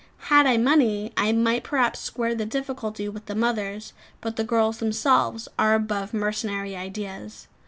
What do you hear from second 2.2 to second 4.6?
the difficulty with the mothers; but the